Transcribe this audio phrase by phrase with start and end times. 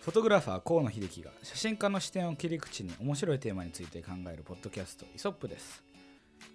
[0.00, 5.82] フォトグラファー河野秀樹が写真家の視点を切り口に面白いテーマについて考えるポッドキャストイソップです、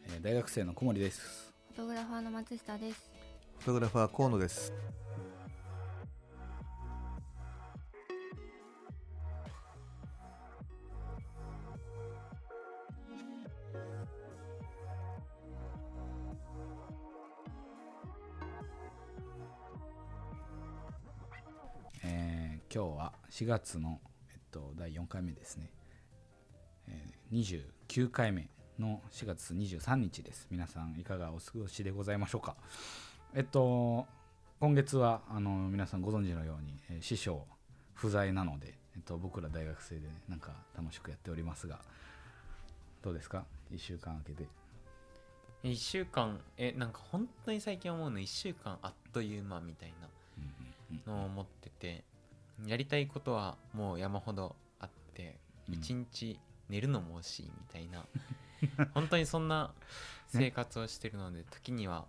[0.08, 3.12] えー大学生の小森ですフォトグラファーの松下です。
[3.58, 4.72] フォトグラファー河野です。
[22.74, 24.00] 今日は4月の、
[24.32, 25.70] えっと、第4回目ですね、
[26.88, 28.48] えー29回目
[28.80, 30.48] の4月23日です。
[30.50, 32.56] 皆さんいかがお過ごしでございましょうか。
[33.36, 34.08] えっと
[34.60, 37.46] 今月はあの皆さんご存知のように、えー師匠
[37.94, 41.78] 不在なので、えっと、僕ら大学生でなんか楽しくやっておりますが
[43.04, 44.50] どうですか？1週間空けて。
[45.64, 49.94] 1週間えなんか本当に最近思うの1週間あっという間みたい
[51.06, 52.04] なのを思ってて。
[52.68, 55.38] やりたいことはもう山ほどあって
[55.70, 55.76] うん。
[55.76, 58.06] 1日寝るのも惜しいみたいな。
[58.94, 59.74] 本当にそんな
[60.28, 62.06] 生活をしてるので時には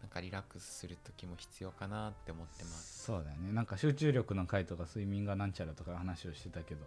[0.00, 3.04] なんかリラックスする時も必要かなって思ってます。
[3.04, 3.52] そうだよね。
[3.52, 6.86] なんか集中力の回とか睡眠がなんちゃらとか話をしてたけど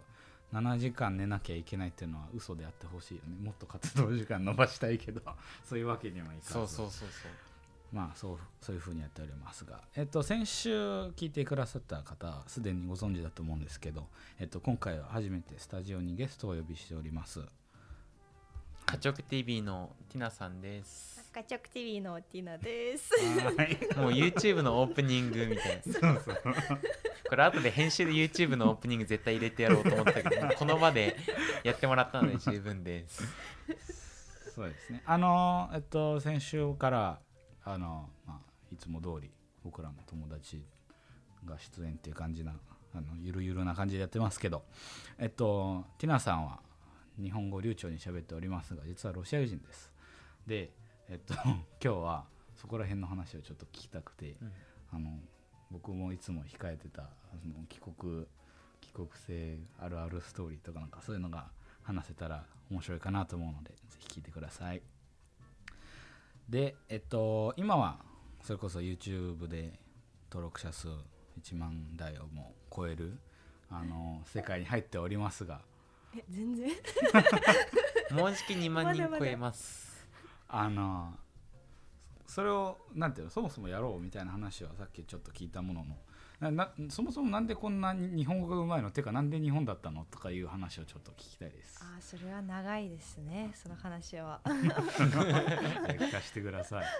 [0.52, 3.36] 7時間寝なきゃいけないっていうのは嘘であってほしいよね。
[3.42, 5.20] もっと活動時間伸ばしたいけど
[5.64, 6.52] そういうわけにはいかず。
[6.52, 7.32] そうそうそうそう
[7.92, 10.70] まあそうそういうふうにやっておりますが、えっと、先週
[11.10, 14.06] 聞いてくださった方はすでにご存知だと思うんですけど、
[14.40, 17.40] えっと、今回は初めてスタジオにゲストをお呼びしております。
[18.86, 21.30] カチョク TV のティナさんです。
[21.32, 23.10] ガチョク TV のティナです。
[23.42, 23.78] はい。
[23.96, 25.92] もう YouTube のオープニングみたいな。
[25.92, 26.42] そうそう。
[27.28, 31.16] これ後で編集で YouTube のオープニング絶対入れてやろうと思ったけどこの場で
[31.64, 33.22] やってもらったので十分です。
[34.54, 35.02] そうですね。
[35.06, 37.18] あのえっと先週から
[37.64, 38.38] あのまあ
[38.72, 39.30] いつも通り
[39.64, 40.64] 僕らも友達
[41.44, 42.52] が出演っていう感じな
[42.94, 44.62] あのゆるゆるな感じでやってますけど、
[45.18, 46.60] えっとティナさんは
[47.20, 49.92] 日本語流暢に喋っておりますが実はロシア人です。
[50.46, 50.70] で
[51.08, 52.24] えっと 今日は
[52.54, 54.52] そこら辺の話をちょっと聞きたくて、うん。
[54.92, 55.18] あの
[55.70, 57.08] 僕もいつも控えてた
[57.42, 58.26] その帰国
[58.82, 61.46] 帰国生あるあるストーリーとかなんかそういうのが
[61.82, 64.82] 話せたら面白いかなと思うのでぜひ聞いてください
[66.48, 67.98] でえっと今は
[68.42, 69.78] それこそ YouTube で
[70.30, 70.88] 登録者数
[71.40, 73.18] 1万台をもう超える
[73.70, 75.60] あの世界に入っておりますが。
[76.14, 76.70] え全然？
[78.12, 80.06] もうじき2万人まだまだ超えます
[80.48, 81.14] あの
[82.26, 85.96] それをなんていうのそもそもやろうみたいな話はさっきちょっと聞いたものの
[86.90, 88.90] そもそもなんでこんなに日本語がうまいの？
[88.90, 90.04] てかなんで日本だったの？
[90.10, 93.52] とかいう話をちょっと聞きたいですあー、それは長いですね。
[93.54, 94.40] その話は。
[94.46, 96.84] 聞かせてください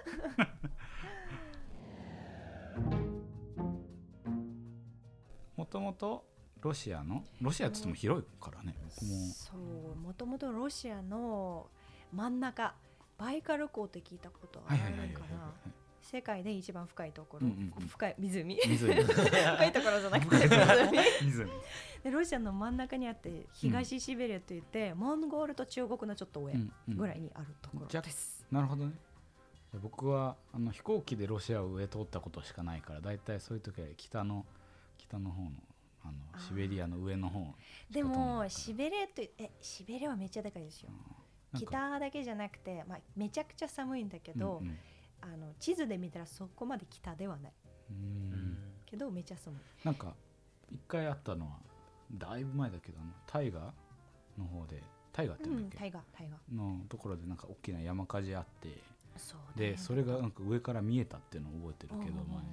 [5.57, 6.25] もともと
[6.61, 11.69] ロシアのロシアっつっても広いからね僕もそう、もともとロシアの
[12.13, 12.75] 真ん中、
[13.19, 14.79] バイカル湖って聞いたことある
[15.15, 15.53] かな。
[16.03, 17.89] 世界で一番深いところ、うんうんうん。
[17.89, 18.59] 深い湖。
[18.67, 18.95] 湖。
[19.03, 20.49] 深いところじゃなくて
[21.25, 21.45] 湖。
[21.47, 21.51] 湖。
[22.03, 26.97] でロシアの真ん中にあって東シベリアといって、モンゴルと中国のちょっと上うんうん。
[26.97, 28.45] ぐらいにあるところじゃあです。
[28.51, 28.93] なるほどね。
[29.81, 34.45] 僕はあの飛行機でロシアを上通ったことしかないからだいたいそういう時は北の
[34.99, 35.51] 北の方の
[36.05, 37.55] あのシベリアの上の方
[37.89, 40.91] でもシベリアとえシベリアはめっちゃでかいですよ。
[41.55, 44.79] 北だけじゃなくて、まあ、めちゃくちゃ寒いんだけど、うんうん
[45.23, 47.53] あの地図で見たらそこまで北ではない。
[47.91, 48.59] うん。
[48.85, 49.61] けどめっちゃ寒い。
[49.85, 50.15] なんか
[50.71, 51.59] 一回あったのは
[52.13, 53.63] だいぶ前だけどあのタイガー
[54.39, 56.57] の方でタイガーってうん、言うんだっけ、タイガータイガー。
[56.57, 58.69] のところでなんか大きな山火事あって
[59.17, 59.71] そうね。
[59.73, 62.45] でそれがなんか上から見えたっていうのを覚えてるけどうんうんうん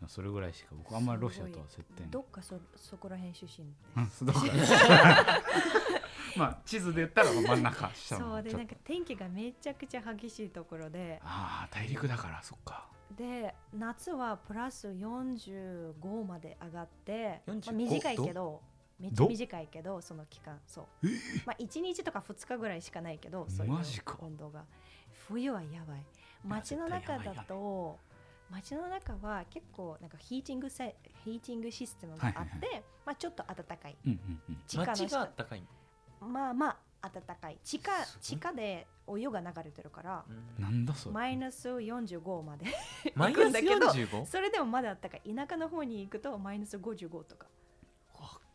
[0.00, 3.66] 前それぐらいしか僕あんまりロシアとは接点どっかそそこら辺出身
[3.96, 4.24] うんです。
[4.26, 4.46] どこか
[6.36, 11.20] まあ地図で言ったら真ん中下のそうでなんか天気がめちゃくちゃ激しいところで。
[11.24, 12.88] ああ大陸だからそっか。
[13.16, 18.62] で夏はプラス45まで上がって、まあ、45短いけど
[19.00, 21.06] めっちゃ短いけどその期間そう。
[21.46, 23.74] まあ1日とか2日ぐらいしかないけどそういう
[24.20, 24.64] 温度が。
[25.28, 26.04] 冬はやばい。
[26.44, 27.98] 街の中だと
[28.50, 33.96] 街の中は結構なんかヒーティングセヒーティングシステムがあって、はいはいまあちょっと暖かい。
[34.06, 34.56] うんうんうん。
[34.66, 35.62] 地下の街下があったかい
[36.20, 37.58] まあまあ暖かい。
[37.64, 37.90] 地下
[38.20, 40.24] 地下でお湯が流れてるから
[40.58, 41.14] なんだそれ。
[41.14, 42.66] マイナス45まで。
[43.14, 44.26] マイナス行くんだけど 45?
[44.26, 45.34] それでもまだ暖かい。
[45.34, 47.46] 田舎の方に行くとマイナス55とか。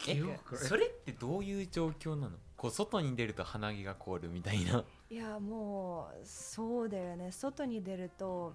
[0.07, 0.21] え。
[0.56, 2.38] それってどういう状況なの？
[2.56, 4.83] こう外に出ると鼻毛が凍るみたいな。
[5.09, 7.31] いやもうそうだよね。
[7.31, 8.53] 外に出ると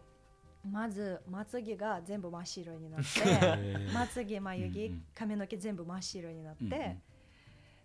[0.65, 7.03] まずまつげが全部真っ白になってまつげ眉毛、髪の毛全部真っ白になって、うんうん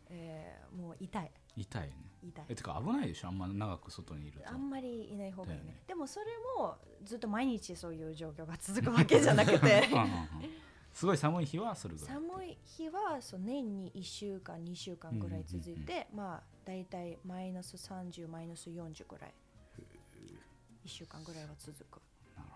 [0.10, 1.32] えーもう痛い。
[1.58, 1.96] 痛いよね。
[2.24, 2.46] 痛い。
[2.50, 3.28] えてか危ないでしょ？
[3.30, 4.50] あんま長く外にいると。
[4.50, 5.60] あんまりいない方がいい。
[5.60, 5.84] ねね。
[5.88, 6.26] でもそれ
[6.58, 9.88] もずっと毎日そういう状況が続くわけじゃなくて。
[10.94, 19.34] すごい寒い日はそれぐらい寒い日はそう年に1週間2週間ぐらい続いて、まあ大体マイナス30マイナス40ぐらい。
[20.86, 22.02] 1週間ぐらいは続く。
[22.38, 22.56] なるほ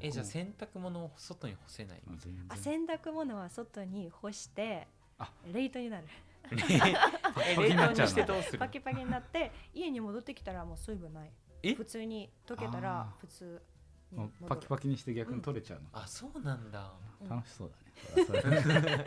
[0.00, 2.02] えじゃあ洗濯物を外に干せない？
[2.50, 4.86] あ洗濯物は外に干して
[5.18, 5.32] あ。
[5.52, 6.06] レイトになる
[6.50, 8.58] えパキになっちゃうの冷凍にしてどうする？
[8.58, 11.30] パキパキになって家に戻ってきたらもう水分ない。
[11.62, 11.74] え？
[11.74, 13.62] 普通に溶けたら普通
[14.48, 16.92] パキパキにして逆に取れちゃうの、あそうなんだ。
[17.20, 17.70] うん楽しそう
[18.42, 19.04] だね。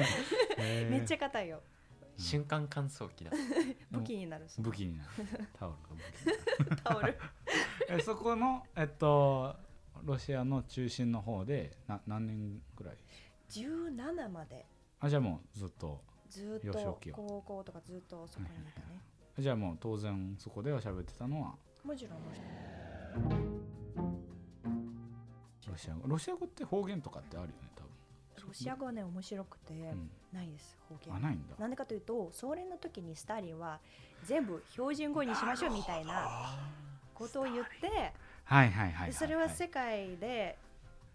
[0.91, 1.61] めっちゃ硬いよ。
[2.17, 3.31] 瞬間乾燥機だ。
[3.89, 5.09] 武器になる武器になる。
[5.53, 6.81] タオルが武器になる。
[6.83, 7.17] タオル。
[7.89, 9.55] えそこのえっと
[10.03, 12.97] ロシアの中心の方でな何年ぐらい
[13.49, 14.65] ？17まで。
[14.99, 18.85] あじゃあもうずっとずっと高校とかずっとそこにいたね。
[19.37, 21.55] じゃあもう当然そこでは喋ってたのは？
[21.83, 22.19] もちろん
[25.69, 25.93] ロシア。
[25.95, 26.07] 語。
[26.07, 27.81] ロシア語って方言とかってあるよね多
[28.47, 29.93] ロシア語はね面白くて分、
[30.33, 31.55] ないです方うん、あ言ないんだ。
[31.59, 33.79] なんでかというとソ連の時にスターリンは
[34.25, 36.57] 全部標準語にしましょうみたいな
[37.13, 38.13] ことを言って
[38.45, 40.57] はいはいはいそれは世界で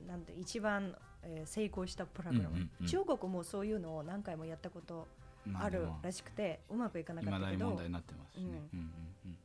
[0.06, 0.94] なんて一番、
[1.26, 2.86] えー成功したプログラム、うんうんうん。
[2.86, 5.06] 中国もそういうのを何回もやったこと
[5.54, 7.64] あるらしくてうまくいかなかったけど。
[7.66, 8.52] に問題になってますしね、うん。
[8.52, 8.90] うんうん
[9.26, 9.38] うん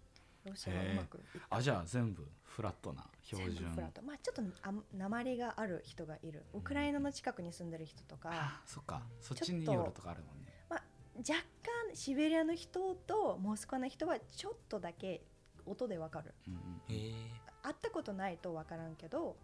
[0.43, 1.19] ロシアはうまく
[1.51, 3.69] あじゃあ全部フラットな標準。
[3.69, 4.01] フラット。
[4.01, 6.43] まあちょっとあ鉛がある人がいる。
[6.53, 8.29] ウクライナの近くに住んでる人とか。
[8.31, 9.03] あそっか。
[9.21, 10.51] そっちによるとかあるもんね。
[11.17, 11.33] 若
[11.89, 15.21] 干シベリアの人とモスクワの人はちょっとだけ
[15.67, 16.33] 音でわかる。
[16.47, 16.81] うん。
[16.89, 19.35] 会ったことないとわからんけど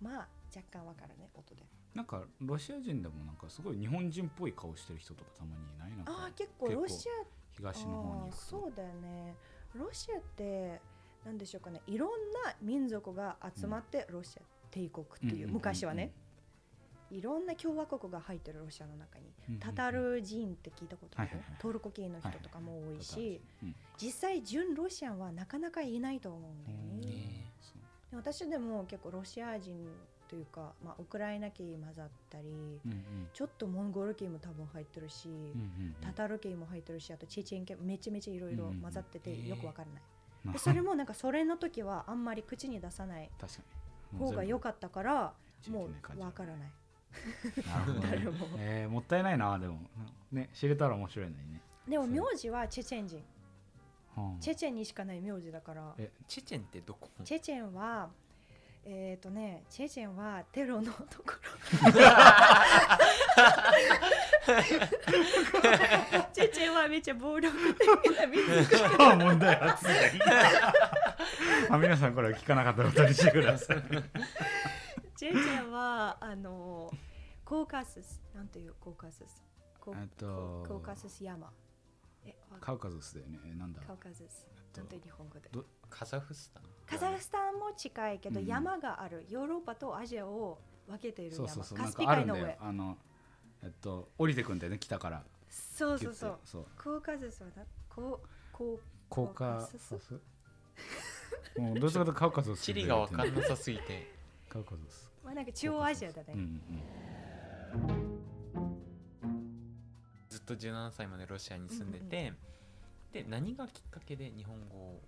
[0.00, 1.62] まあ若干わかるね音で。
[1.94, 5.96] なんかロシア人でもなんかすごい日本人っぽい顔してる人とかたまにいない？
[5.96, 7.12] なんかああ結構ロシア
[7.56, 9.34] 東の方にそうだよね。
[9.74, 10.80] ロシアって
[11.24, 11.80] 何でしょうかね。
[11.86, 12.10] いろん
[12.44, 16.12] な民族が集まってロシア帝国っていう、んん昔はね。
[17.10, 19.60] いろんな共和国が入ってるロシアの中に、うんうんうん。
[19.60, 21.58] タタル人って聞いたことある、はいはいはい。
[21.60, 23.74] トルコ系の人とかも多いし、うん。
[23.98, 27.00] 実際純ロシアンはなかなかいないと思うんだようん。
[27.02, 27.52] ね、
[28.14, 29.86] 私でも結構ロシア人
[30.32, 33.28] というか、まあ、ウクライナ系混ざったり、うんうん。
[33.34, 35.44] ちょっとモンゴル系も多分入ってるし、うんうんう
[35.90, 35.96] ん。
[36.00, 40.02] タタル系も入ってるしあとチェチェン系めちゃめちゃいろいろ混ざっててうんうんうんよくわからない、
[40.46, 43.28] なでそれもなんかそれの時はあんまり口に出さない
[44.18, 45.34] 方が良かったから
[45.68, 46.72] もうわからない。
[48.02, 48.58] なるほど、ね。
[48.58, 49.80] えーもったいないなでも。
[50.32, 53.22] ね知れたら面白いのにね、でも名字はチェチェン人。
[54.16, 54.40] はあ。
[54.40, 55.94] チェチェンにしかない名字だから。
[55.98, 57.10] えチェチェンってどこ？
[57.22, 58.08] チェチェンは
[58.84, 61.32] えっ、ー、とねチェチェンはテロのところ。
[66.32, 67.86] チェチェンはめっちゃ暴力的
[68.18, 69.94] な民族あ問題発言
[71.70, 73.82] あ皆さんこれは聞かなかったことにしてください。
[75.16, 76.90] チェチェンはあの
[77.44, 78.20] コーカスス。
[78.34, 79.44] なんていうコーカスス？
[79.78, 81.52] コえっとコーカスス山。
[82.60, 83.38] カウカズスだよね。
[83.46, 83.80] えなんだ？
[83.82, 84.44] カウカスス。
[84.46, 84.86] となん。
[84.88, 85.48] て日本語で。
[85.50, 86.62] どカザフスタン？
[86.86, 88.46] カザフスタンも近いけどうん。
[88.46, 90.58] 山がある、ヨーロッパとアジアを
[90.88, 91.48] 分けている山。
[91.48, 91.86] そうそうそう。
[91.86, 92.56] カスピ海の上。
[92.60, 92.96] あの
[93.62, 95.22] えっと降りてくんだよね北から。
[95.48, 96.38] そうそうそう。
[96.44, 96.66] そう。
[96.82, 100.20] コーカススはなこうこうコーカコーカスサス？
[101.58, 102.62] もうどちらかというとカウカズス。
[102.62, 104.10] 地理がわかんなさすぎて。
[104.48, 105.12] カウカズス。
[105.24, 108.02] まあなんか中央アジアだね、うんうん
[110.28, 112.32] ずっと17歳までロシアに住んでて、
[113.12, 115.00] で何がきっかけで日本語を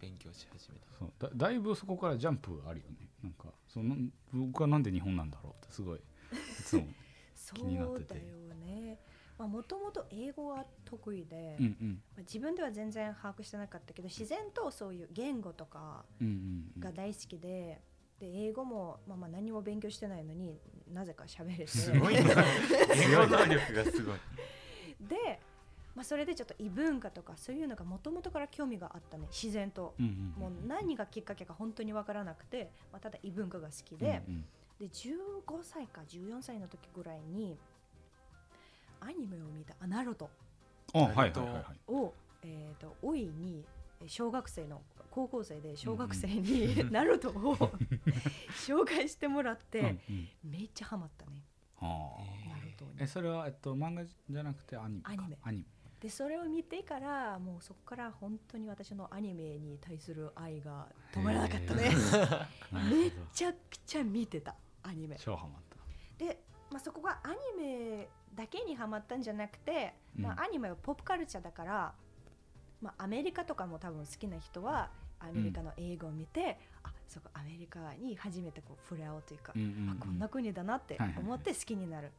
[0.00, 3.08] 勉強し始めたそうだだいぶそこからジャンプあるよね。
[3.22, 3.94] なんかその
[4.32, 6.00] 僕はなんで日本なんだろうってすごいい
[6.64, 6.86] つも
[7.36, 8.04] そ 気になってて。
[8.04, 8.98] うだよね。
[9.38, 12.02] まあもともと英語は得意で、うんうん。
[12.16, 16.80] まあ自分では全然把握してなかったけど自然とそういう言語とかうんうんうん。
[16.80, 17.80] が大好きで、
[18.18, 21.66] で英語も、まあ、まあ何も勉強してないのになぜか喋れて。
[21.68, 22.34] すごい な
[22.94, 24.18] 言語能力がすごい。
[25.00, 25.40] で、
[25.94, 29.26] まあ、それでちょっと異文化とかそういうのがもともとから興味があったね。
[29.30, 34.44] 自然と、うんうんもう何がきっかけか本当に分からなくて、まあ、ただ異文化が好きで、うんうん。
[34.78, 35.12] で15
[35.62, 37.58] 歳か14歳の時ぐらいに
[39.00, 40.30] アニメを見た「あナルト。
[40.94, 41.92] あはいはいはいはい。
[41.92, 43.64] を」えー、とおいに
[44.00, 47.54] えー小学生の高校生で小学生に ナルトを
[48.66, 50.28] 紹介してもらって、うんうん。
[50.50, 51.44] めっちゃハマったね。
[51.76, 52.92] はあナルトに。
[52.98, 55.10] えそれはえっと漫画じゃなくてアニメか。
[55.12, 55.38] アニメ。
[55.42, 55.64] アニメ
[56.02, 61.90] でそれを見てからもうそこから本当に私のアニメに対する愛が止まらなかったね。
[62.90, 63.22] めど。
[63.32, 65.14] ちゃくちゃ見てたアニメ。
[65.16, 66.24] 超ハマった。
[66.24, 66.42] で、
[66.72, 70.40] まあ、そこがアニメだけにハマったんじゃなくて、まうん。
[70.40, 71.94] あ、アニメはポップカルチャーだから、
[72.80, 74.90] まあ、アメリカとかも多分好きな人は
[75.28, 79.90] アメリカの映画を見て、あそこアメリカに初めてこう触れ合うというか、うんうんうん。
[79.90, 82.10] あこんな国だなって思って好きになる、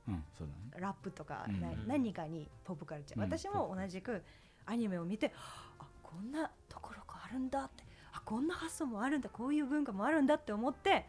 [0.77, 1.87] ラップとか、うんなうん。
[1.87, 4.21] 何かにポップカルチャー、うん私も同じく
[4.65, 5.31] アニメを見て
[5.79, 7.83] あこんなところがあるんだって
[8.13, 11.05] あこんな発想もあるんだこういう文化もあるんだって思って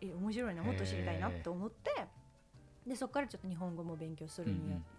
[0.00, 1.90] え面白いなもっと知りたいなって思って
[2.86, 4.52] でそこからちょっと日本語も勉強する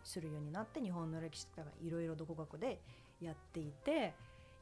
[0.04, 2.80] するようになって日本の歴史とかいろいろ独学で
[3.20, 4.14] やっていて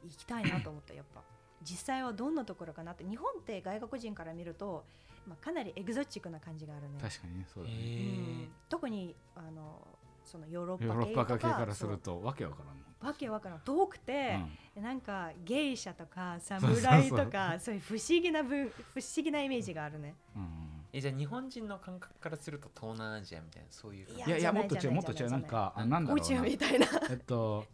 [0.04, 1.22] 行きたいなと思ったやっぱ。
[1.62, 3.04] 実際はどんなところかなって。
[3.04, 4.84] 日本って外国人から見ると、
[5.26, 6.98] まあ、かなりエグゾチックな感じがあるね。
[7.00, 7.76] 確かにねそうだね。
[7.76, 8.42] へうん。
[8.44, 9.86] え特にあの
[10.24, 13.60] そのヨーロッヨーロッパ系とかパ系からするとわけわからんわけわからん。
[13.60, 14.38] 遠くて、
[14.76, 14.82] うん。
[14.82, 17.18] なんか芸者とかそう侍そう。
[17.18, 20.14] とかそういう不思議なぶ不思議なイメージがあるね。
[20.36, 25.30] うんえじゃあ日本人の感覚からすると東南アジアみたいなそういういいやいやもっと違うもっと違う。
[25.30, 26.24] なんかあなんだろうな。
[26.24, 26.86] 宇宙みたいな。
[27.08, 27.64] えっと、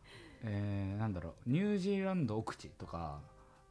[0.47, 3.21] えーなんだろうニュージーランド奥地とか、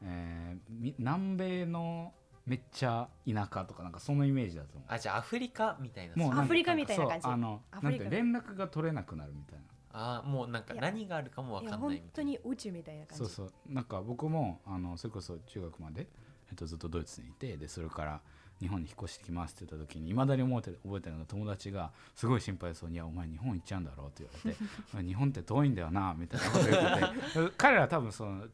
[0.03, 2.13] えーみ南米の
[2.45, 4.83] めっちゃ田舎とかなんかそのイメージだと思う。
[4.87, 6.15] あじゃあアフリカみたいな。
[6.15, 7.23] もうアフリカみたいな感じ。
[7.23, 7.89] そうあのな。
[7.89, 9.65] んて連絡が取れなくなるみたいな。
[9.97, 13.23] あーもうなんか何があるかもわいや本かんないみた当いなに宇宙みたいな感じ。
[13.23, 13.73] そうそう。
[13.73, 16.07] なんか僕もあのそれこそ中学まで、
[16.49, 18.21] えっと、ずっとドイツにいてでそれから
[18.59, 24.57] 日本に引っ越してきますって言った時にいまだに覚えてる覚えてるのが友達がすごい心配そうに「いやお前日本行っちゃうんだろ」って言われて
[24.93, 28.47] お前「日本って遠いんだよな」みたいなこと言ってて 彼らは多分その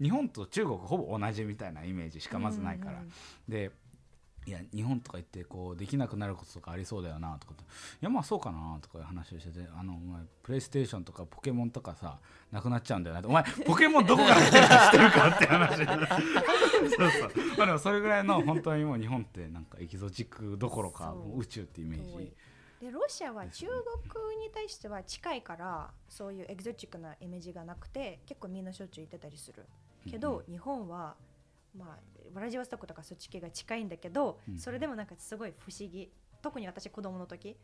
[0.00, 3.02] 日本と中国ほぼ同じみたいなイメージしかまずないから、
[3.48, 3.70] で
[4.44, 7.62] いや日本とか行ってこうできなくなることとかありそうだよなとかって。
[7.62, 7.66] い
[8.00, 12.18] やまあそうかなとかいう話をしててあのお前プレイステーションとかポケモンとかさ
[12.50, 13.28] なくなっちゃうんだよなって。
[13.28, 15.76] お前ポケモンどこから来てるか知ってるかって話。
[15.76, 17.32] そうそう。
[17.56, 22.32] まあでもそれぐらいの本当にもう日本ってなんかエキゾチックどころか宇宙ってイメージ。
[22.80, 29.64] でロシアは中国に対しては近いからそういうエキゾチックなイメージがなくて結構みんなしょっちゅう行ってたりする。
[30.10, 31.14] けど、日本は
[31.76, 31.98] まあ
[32.32, 34.58] ブラジオストクとかそっち系が近いんだけど、うん。
[34.58, 36.10] それでもなんかすごい不思議。
[36.40, 37.56] 特に私子供の時。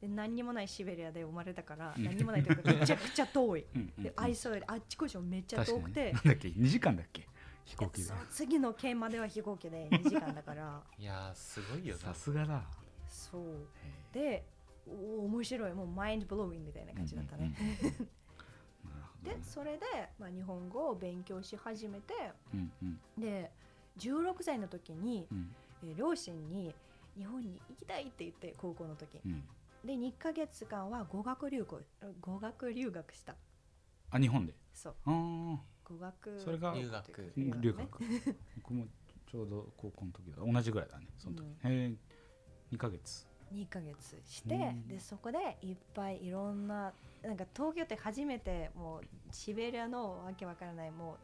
[0.00, 2.04] で何にもないシベリアで生まれたからうん。
[2.04, 3.66] 何にもないというかめちゃくちゃ遠い。
[3.98, 6.12] で愛想よりあっちこっちもめっちゃ遠くて。
[6.12, 7.26] なんだっけ？2時間だっけ？
[7.64, 10.82] 飛行機でそう次の県までは飛行機で2時間だから。
[10.98, 12.00] いやーすごいよな。
[12.00, 12.62] さすがだ。
[13.08, 13.68] そう。
[14.12, 14.44] へで
[14.86, 15.72] お面白い。
[15.74, 18.08] もうマインドブローインみたいなえ感じだったね、うんうんうん
[19.26, 19.84] でねそれで、
[20.18, 22.14] まあ、日本語を勉強し始めて
[22.54, 22.98] うんうん。
[23.20, 23.50] で
[23.98, 25.54] 16歳の時に、うん。
[25.84, 26.74] えー両親に
[27.16, 29.20] 日本に行きたいって言って高校の時。
[29.24, 29.42] うん。
[29.84, 31.84] で2ヶ月間は語学留学
[32.20, 33.36] 語学留学した。
[34.10, 34.54] あ日本で？
[34.74, 34.94] そう。
[35.04, 37.88] 語学それが留学うん留学。
[38.56, 38.86] 僕も
[39.30, 40.38] ちょうど高校の時だ。
[40.52, 41.94] 同じぐらいだねその時、へえ
[42.72, 43.26] 2ヶ月。
[43.52, 44.88] 2ヶ月して、うん。
[44.88, 46.92] でそこでいっぱいいろんな
[47.26, 51.16] なんか東京って初めてもうシベリアのわけわからないも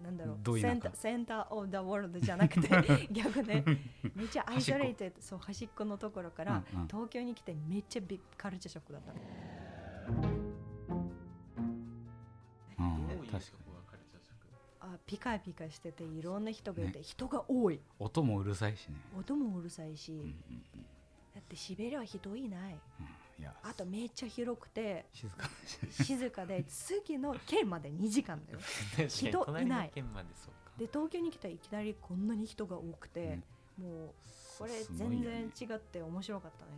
[0.00, 2.68] うなんだろう center center of the world じゃなくて
[3.10, 3.64] 逆ね
[4.14, 6.88] めっちゃ isolated そう端っこのところから、うんうん。
[6.88, 9.12] 東京に来てめっちゃ big culture shock だった
[13.36, 13.66] 確かに。
[14.80, 17.04] あピカピカしてていろんな人がいて、ね。
[17.04, 17.80] 人が多い。
[17.98, 20.36] 音もうるさいしね、音もうるさいし、うんうん
[21.34, 22.72] だってシベリアは人いない。
[22.72, 23.06] うん、
[23.62, 25.50] あとめっちゃ広くて静か
[25.90, 28.58] 静かで次の県まで2時間だよ。
[29.08, 29.92] 人い隣ない
[30.78, 33.40] で東京に来たらいきなりこんなに人が多くて、
[33.78, 34.10] もう
[34.58, 36.72] これ全然違って面白かったね。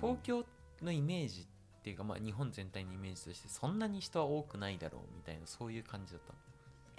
[0.00, 0.44] 東京
[0.82, 1.42] のイメージ
[1.80, 6.36] っていうかまあ日本全体のイメージとしてそんなに人は多くないだろうみたいなそういう感じだったい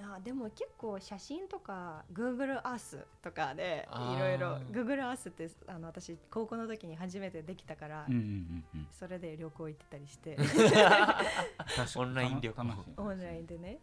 [0.02, 8.88] やでも結構写真とか Google Earth とかでいろいろ Google Earth ってあの私高校の時に初めてできたから、うんうんうんうん。
[8.92, 10.38] それで旅行行ってたりして。
[11.98, 12.64] オンライン旅行。
[12.64, 12.94] 楽しい。
[12.98, 13.80] オンラインでね。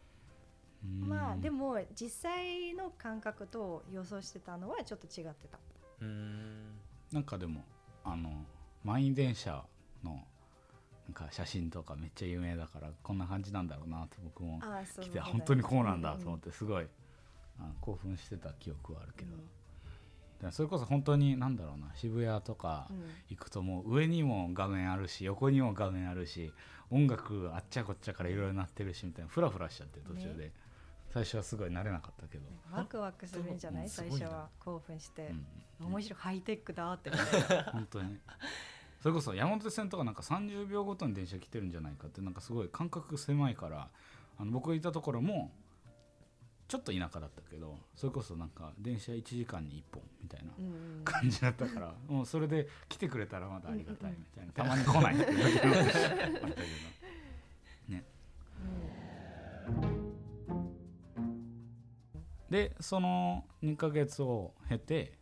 [0.85, 1.09] うん。
[1.09, 5.59] まあでも実際の感覚と予想してたのはちょっと違ってた。
[6.05, 6.79] ん。
[7.13, 7.65] なんかでも
[8.05, 8.45] あの
[8.83, 9.65] 満員電車
[10.03, 10.27] の
[11.09, 14.61] なんか写真とかめっちゃ有名だからこんな感じなんだろうなって僕も
[15.01, 16.87] 来て本当にこうなんだと思っってすごい
[17.81, 20.47] 興奮してた記憶はあるけど、うん。
[20.47, 22.89] でそれこそ本当になんだろうな渋谷とか
[23.29, 26.53] 行くともう上にも画面あるし横にも画面あるし
[26.91, 30.53] 音楽あっちゃこっちゃからいろいろ鳴ってるしみたいなフラフラしちゃって途中で、ね。
[31.11, 35.33] 最初はすごい慣れなかったけど、ワクワクするんじゃない、うん最初は興奮して、
[35.81, 35.87] うん。
[35.87, 37.11] 面白いハイテクだって。
[37.73, 38.19] 本当に
[39.01, 43.89] それこそ山手線とかなんか30秒ごとに電車来てるんじゃないかってなんかすごい間隔狭いから
[44.39, 45.53] あの僕がいたところも
[46.69, 54.53] ちょっと田舎だったけどそれこそなんか電車1時間に1本みたいなうん感じだったから もうそれで来てくれたらまだありがたいみたいな。
[54.53, 56.49] たまに来ないっていうたけど。
[57.89, 58.05] ね。
[62.51, 65.19] でその2ヶ月を経て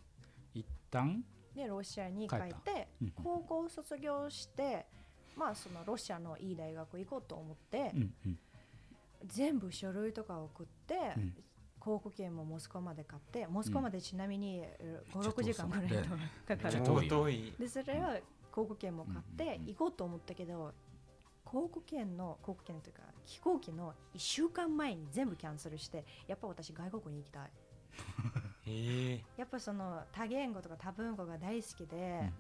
[0.55, 1.25] 一旦
[1.57, 3.13] でロシアに帰っ帰ってうん。
[3.23, 4.87] 高校卒業して
[5.37, 8.39] まあそのロシアのいい大学行こうと思って、うんうん。
[9.27, 11.35] 全部書類とか送って、うん。
[11.81, 14.61] 航空券もモスクワまで買ってモスクワまでちなみに
[15.15, 16.05] 56めっちゃ遠時間ぐらい
[16.47, 17.09] かかる。
[17.09, 18.19] 遠いでそれは
[18.51, 20.73] 航空券も買っうんて行こうと思ったけど
[21.45, 27.51] 航空券の航空券というか飛行機の1週間前に全部キャンセルしてやっぱ私外国に行きたい
[29.37, 32.33] やっぱその多言語とか多文化が大好きで、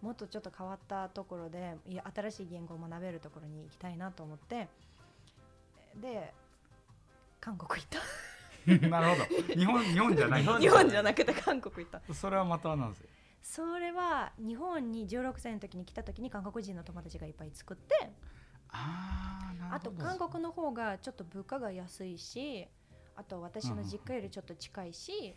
[0.00, 4.68] もっとちょっと変わったところでいや新しい言語を学べるところに行きたいなと思って
[6.00, 6.32] で
[7.40, 7.98] 韓国行った。
[8.88, 9.54] なるほど。
[9.54, 10.42] 日本日本じゃない。
[10.42, 12.14] 日本日本じゃなくて韓国行った。
[12.14, 13.04] それはまたなぜ？
[13.42, 18.10] それは日本に16歳の時に来た時に韓国人の友達がいっぱい作って
[18.70, 22.68] ああと韓国の方がちょっと物価が安いし
[23.18, 25.34] あと私の実家よりちょっと近いし、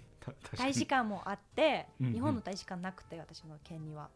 [0.56, 2.14] 大使館もあって、うんうん。
[2.14, 4.08] 日本の大使館なくて私の県には。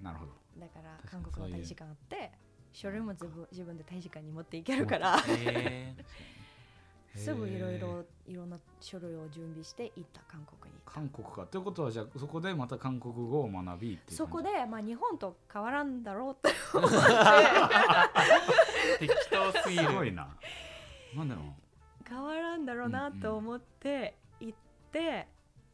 [0.00, 0.32] なるほど。
[0.60, 2.30] だから韓国の大使館あって
[2.72, 5.18] 書類も自分自分で大使館に持っていけるから。
[5.18, 5.96] へえ
[7.16, 11.44] すぐいろいへろいろんな書類を準備して行った韓国に韓国か。
[11.46, 14.16] ということはじゃあそこでまた韓国語を学びっていう感じ？
[14.16, 16.50] そこで、まあ、日本と変わらんだろうって
[19.00, 19.88] 適当すぎる。
[19.88, 20.28] すごいな。
[21.14, 21.56] まあでも
[22.08, 24.58] 変わらんだろうなと思って行っ
[24.92, 25.28] て、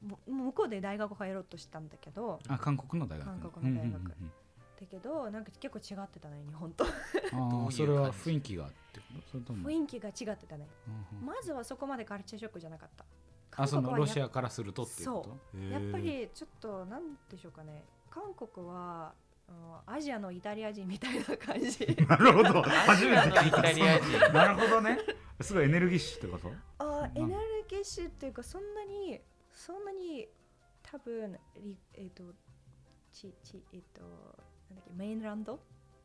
[0.06, 3.26] も向こうで大学入ろうとしたんだけどあ韓国の大学。
[3.26, 3.96] 韓国の大学。
[3.96, 4.32] うんうんうん
[4.80, 6.84] だけどなんか結構違ってたね日本と。
[6.84, 6.88] あ
[7.68, 9.30] あ それは雰囲気がってこと？
[9.30, 9.70] それとも。
[9.70, 10.66] 雰囲気が違ってたね。
[11.12, 11.26] うんうん。
[11.26, 13.04] まずはそこまでカルチャーショックじゃなかった。
[13.56, 15.58] あそのロ韓国はやシアからするとっていうこと？
[15.58, 17.84] やっぱりちょっとなんでしょうかね。
[18.10, 19.23] 韓国はうん
[19.86, 21.96] アジアのイタリア人みたいな感じ。
[22.08, 22.62] なるほど。
[22.62, 24.32] 初めてアジアのイタリア人。
[24.32, 24.98] なるほどね。
[25.40, 26.48] すごいエネルギッシュってこと？
[26.48, 27.04] うん。
[27.04, 29.20] あエネルギッシュっていうかそんなに
[29.52, 30.26] そんなに
[30.82, 32.22] 多分リえっ、と
[33.12, 35.60] ちちえっ、となんだっけメインランド？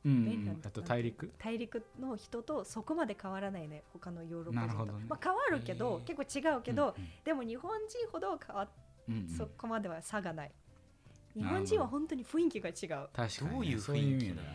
[0.06, 0.68] うんメインランド？
[0.68, 1.32] あと大陸？
[1.38, 5.06] 大陸の人とそこまで変わらないね他のヨーロッパ人と、なるほどね。
[5.08, 8.68] まあ変わるけど、結構違うけど、うんでも日本人ほど変わ
[9.08, 9.28] うん。
[9.30, 10.52] そこまでは差がない
[11.40, 13.08] 日本人は本当に雰囲気が違う。
[13.14, 14.48] 確かにね、どういう雰囲気だよ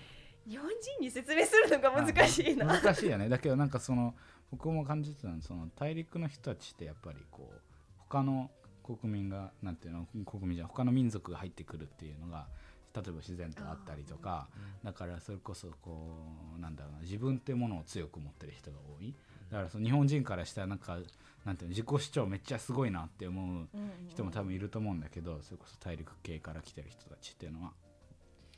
[0.46, 3.28] 日本人に説明するのが難しいな、難しいよね。
[3.30, 4.14] だけどなんかその
[4.50, 7.60] 僕も感じてたのはその大陸の人たちってやっぱりこう
[7.96, 8.50] 他の
[8.82, 10.06] 国民がなんていうの？
[10.26, 12.46] 国民じゃん他の民族が入ってくるっていうのが
[12.94, 14.48] 例えば自然とあったりとか
[14.84, 19.14] だからそれこそこうなんだろうな自分っていうものを強く持ってる人が多い
[19.50, 20.98] だからその日本人からしたらなんか
[21.44, 23.68] なんていうの自己主張めっちゃすごいなって思う
[24.08, 27.72] 人も多分いると思うんだけどそれこそ大陸系から来てる人たちっていうのは。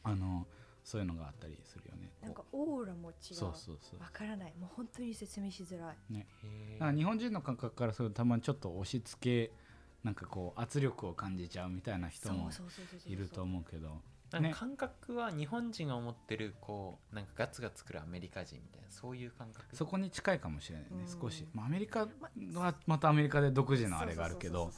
[0.07, 0.47] あの
[0.85, 2.13] そういうのがあったりするよね。
[2.23, 3.15] なんかこオーラも違う。
[3.33, 4.01] うそうそうそう。
[4.01, 4.55] わからない。
[4.57, 5.97] もう本当に説明しづらい。
[6.09, 6.29] ね。
[6.45, 9.53] へだから日本人の感覚からするとたまにちょっと押し付け
[10.05, 13.13] なんかこう圧力を感じちゃうみたいな人もそうそうそうそうそう。
[13.13, 13.89] いると思うけど。
[13.89, 13.95] ね
[14.33, 19.77] なんか感覚は日本人が思ってるこうなんかガツガツくるアメリカ人みたいなそういう感覚？
[19.77, 21.21] そこに近いかもしれないねうん。
[21.21, 22.09] 少し、まあ、アメリカ
[22.55, 24.73] はまたアメリカで独自のあれがあるけど。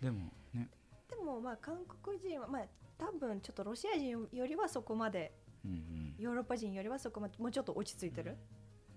[0.00, 0.68] でもね、
[1.08, 2.62] でもまあ韓国人はまあ
[2.98, 5.32] 多分ちょっとロシア人よりはそこまで
[5.64, 8.36] うんうんヨーロッパ人よりはそこまでもうちょっと落ち着いてる、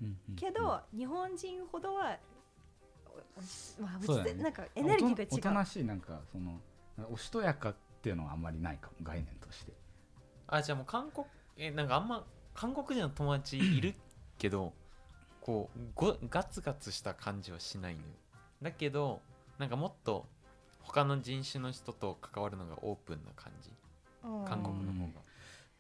[0.02, 2.18] うんうんけど、日本人ほどは
[3.80, 6.62] まあそうだよねなんかエネルギーが違うおとおとなしいなんかその
[7.12, 9.74] おしとやかっていうのはあんまりないかも概念として
[10.52, 11.26] あじゃあもう韓国
[11.58, 13.94] えなんかあんま韓国人の友達いる
[14.38, 14.74] けど
[15.42, 18.06] こうごガツガツした感じはしないのよ。
[18.62, 19.22] だけど
[19.58, 20.26] なんかもっと
[20.82, 23.72] 他の人種の人と関わるのがオープンな感じ。
[24.24, 24.46] うん。
[24.46, 25.22] 韓国の方が。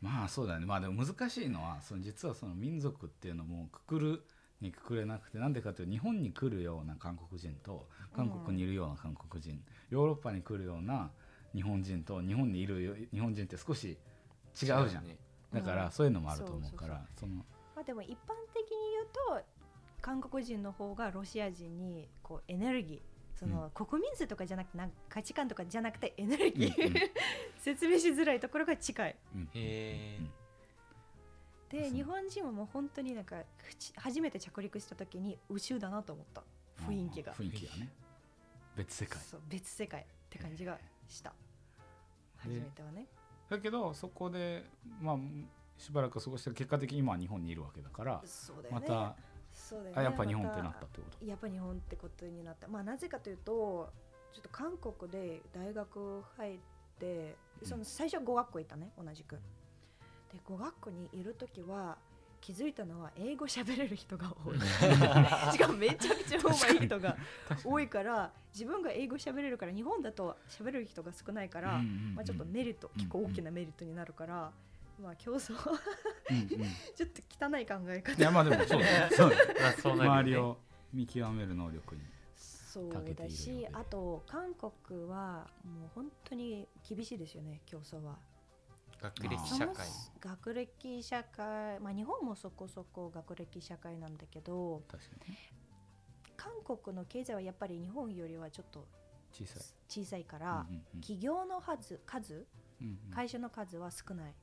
[0.02, 0.66] まあそうだね。
[0.66, 4.24] まあでも難しいのはその実はその民族っていうのもくくる
[4.62, 11.12] にくくれなくてなんでかというと日本に来るような韓国人と韓国にいるような韓国人、ヨーロッパに来るような
[11.56, 13.98] 日本人と日本にいるよ日本人って少し
[14.62, 15.08] 違うじゃん。
[15.08, 15.18] ね。
[15.54, 15.78] だかうん。
[15.78, 17.36] らそういうのもあると思うからその。
[17.76, 18.14] まあでも一般
[18.54, 19.46] 的に言うと
[20.02, 23.00] 韓国人の方がロシア人にこうエネルギー
[23.40, 27.12] その国民性とかじゃなくてなんか価値観とかじゃなくてエネルギー、
[27.58, 29.16] 説明しづらいところが近い。
[29.34, 29.50] うん。
[31.70, 36.44] で日本人はもう本当になんか口初めて着陸した時に宇宙だなと思った。
[36.86, 37.34] 雰囲気が。
[37.34, 37.90] 雰囲気がね。
[38.76, 39.22] 別世界。
[39.22, 41.34] そう別世界って感じがした。
[42.38, 43.06] 初めてはね
[43.50, 44.66] だけどそこで
[45.02, 45.18] まあ
[45.78, 48.22] しばらく過ごして結果的に今は日本にいるわけだから
[48.70, 49.16] また
[49.52, 50.00] そうだよね。
[50.00, 51.26] あやっぱ日本ってまなったってこと？
[51.26, 52.68] やっぱ日本ってことになった。
[52.68, 53.90] まあなぜかというと
[54.34, 56.58] ちょっと韓国で大学入っ
[57.00, 59.36] てその最初語学校行ったね同じく。
[60.32, 61.98] で語学校にいる時は
[62.42, 64.60] 気づいたのは英語喋れる人が多い。
[65.52, 67.18] しかもめちゃくちゃ上手い人が
[67.64, 72.16] 多いから自分が英語喋れるから日本だと喋れる人が少ないから、うんうんうん。
[72.16, 74.52] まあ、ちょっとメリット、うん結構大きなメリットになるから、
[75.02, 79.10] まあ競争 ちょっと汚い考えい方やまあでもそうだね。
[79.82, 80.58] そう周りを
[80.94, 82.02] 見極める能力に
[82.36, 88.20] そうだしあと韓国はもう本当に厳しいですよね競争は
[89.02, 89.88] 学歴社会。
[90.20, 91.80] 学歴社会。
[91.80, 95.40] まあ日本もそこそこ学歴社会なんだけど確かにね。
[96.36, 98.88] 韓国の経済はやっぱり日本よりはちょっと
[99.32, 99.64] 小さい。
[99.88, 101.02] 小さいから、うんうん。
[101.02, 102.46] 企業の数数？
[102.82, 103.14] うんうん。
[103.14, 104.34] 会社の数は少ない。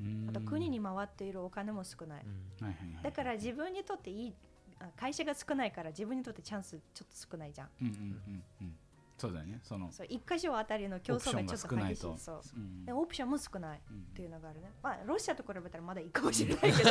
[0.00, 0.26] うん。
[0.28, 2.24] あと国に回っているお金も少ない。
[2.24, 2.66] うん。
[2.66, 3.02] はいはいはい。
[3.04, 4.34] だから自分にとっていい
[4.78, 7.68] あ会社が少ないから自分にとってチャンスちょっと少ないじゃん。
[7.82, 8.78] うんうんうんうん
[9.20, 9.60] そうだよね。
[9.62, 12.18] そのそう一箇所あたりの競争がちょっと激しい。
[12.18, 12.40] そう。
[12.56, 12.86] うん。
[12.86, 14.72] でオプションも少ないっうんていうのがあるね。
[14.82, 16.90] まあロシアと比べたらまだいいかもしれないけど。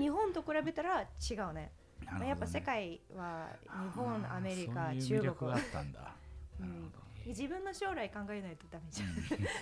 [0.00, 1.72] 日本と比べたら違うね。
[2.06, 6.16] まあやっぱ世界は日本アメリカそういう中国魅力があったんだ。
[6.60, 6.68] うん。
[6.68, 9.08] なるほ自分の将来考えないとダメじゃん。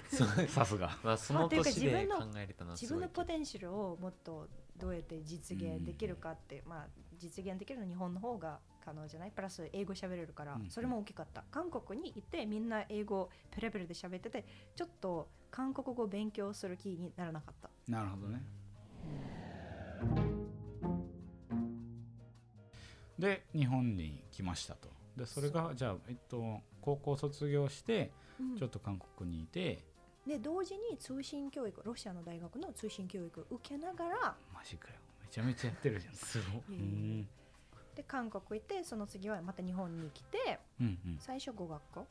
[0.09, 0.97] そうどさすが。
[1.03, 6.87] まあそのまあというか年で考自分のえれたのは自分のポテンシャルをもっとどうやって実現できるかって、まあ
[7.19, 9.31] 実現できるのは日本の方が可能じゃない？
[9.31, 11.45] プラス英語喋れるから、うんそれも大きかった。
[11.51, 14.45] 韓国に行ってみんな英語ペラペラで喋ってて
[14.77, 17.71] ちょっと韓国語を勉強する気にならなかった。
[17.89, 18.43] なるほどね。
[23.19, 24.89] で日本に来ましたと。
[25.17, 28.57] でそれがじゃあ、えっと、高校卒業してうん。
[28.57, 29.85] ちょっと韓国にいて、
[30.27, 34.95] で同時に通信教育ロシアの大学の通信教育を受けながらマジかよ。
[35.21, 36.15] めちゃめちゃやってるじゃん。
[36.15, 37.29] すごいうん
[37.97, 41.17] で韓国行ってその次はまた日本に来てうんうん。
[41.19, 42.07] 最初語学校。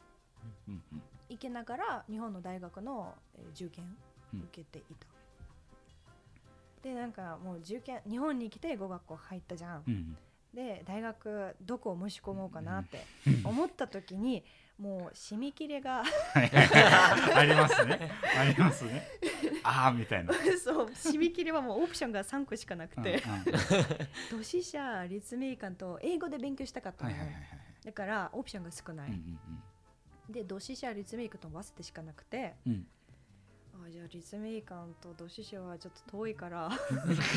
[0.67, 3.85] うんうん行けながら日本の大学のえー受験
[4.33, 4.39] うん。
[4.41, 5.07] 受けていた、
[6.83, 10.17] でなんかもう受験日本に来て語学校入ったじゃん、うん
[10.53, 13.05] で大学どこを申し込もうかなって
[13.43, 14.43] 思った時に
[14.77, 16.03] もう締め切りが
[17.35, 18.11] ありますね。
[18.37, 19.07] ありますね。
[19.63, 20.33] ああみたいな。
[20.63, 23.21] そう締め切りはもうオプションが3個しかなくて。
[23.25, 24.41] うんうん。
[24.41, 27.35] 土師者立命館と英語で勉強したかったのね、はいはい
[27.83, 29.39] だからオプションが少ない、うん
[30.29, 32.55] で土師者立命館と合わせてしかなくて。
[32.65, 32.87] うんうん
[33.87, 36.69] あじゃあ立命館と土師者はちょっと遠いから。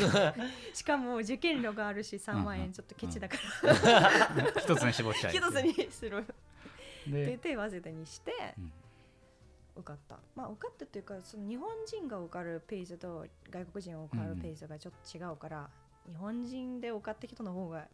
[0.73, 2.47] しかも受験料があるし3万うん。
[2.47, 4.45] うん円ちょっとケチだから。
[4.45, 6.25] うん一つに絞っちゃえ一つにする
[7.07, 8.71] でて早稲田にしてうん。
[9.77, 10.19] 受かった。
[10.35, 15.69] まあ受かったというかその日本人が受かるペースと外国人が受かるペースがちょっと違うから、
[16.07, 17.87] 日本人で受かった人の方が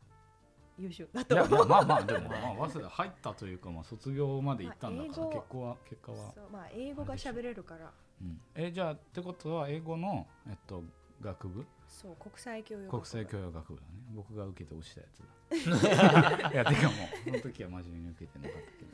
[0.78, 2.36] 優秀だいやと思うまあまあまあでも、ま
[2.66, 6.18] あ、早稲田入ったというか、まあ、卒業まで行ったんだから、結果は結果は、
[6.52, 8.42] まあ英語が喋れるからうん。
[8.56, 10.84] えじゃあってことは英語の、えっと、
[11.22, 11.66] 学部？
[11.88, 13.88] そう国際教養国際教養学部だね。
[14.16, 16.50] 僕が受けて落ちたやつだ。
[16.52, 16.94] いやてかもう
[17.26, 18.92] その時は真面目に受けてなかったけど。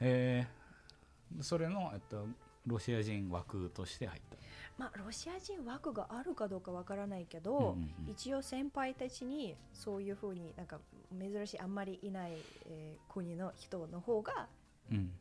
[0.00, 2.26] えー、それの、えっと、
[2.66, 4.36] ロシア人枠として入った。
[4.78, 8.10] まあロシア人枠があるかどうかわからないけど、うんうんうん。
[8.10, 10.80] 一応先輩たちにそういうふうになんか
[11.18, 12.32] 珍しいあんまりいない、
[12.66, 14.48] えー国の人の方が
[14.90, 15.12] うん。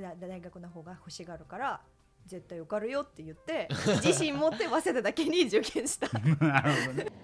[0.00, 1.80] だ大学の方が欲しがるから
[2.26, 3.68] 絶対受かるよって言って
[4.04, 6.06] 自信持って早稲田だけに受験した。
[6.44, 7.06] なるほどね。